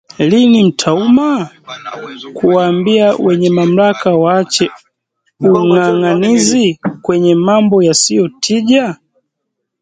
Lini 0.19 0.63
mtauma? 0.63 1.49
Kuwaambia 2.33 3.15
wenye 3.17 3.49
mamlaka 3.49 4.09
waache 4.21 4.69
ung’ang’anizi 5.47 6.79
kwenye 7.03 7.35
mambo 7.35 7.77
yasiyo 7.83 8.25
tija 8.41 8.85